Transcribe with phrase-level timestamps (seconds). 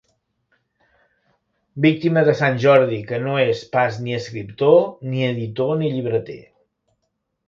[1.85, 4.79] Víctima de sant Jordi que no és pas ni escriptor,
[5.13, 6.39] ni editor, ni llibreter.